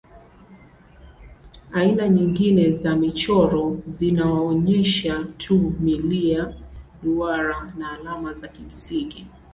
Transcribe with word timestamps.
Aina 1.73 2.09
nyingine 2.09 2.71
za 2.71 2.95
michoro 2.95 3.77
zinaonyesha 3.87 5.25
tu 5.37 5.73
milia, 5.79 6.53
duara 7.03 7.57
au 7.77 7.83
alama 8.01 8.33
za 8.33 8.47
kimsingi. 8.47 9.27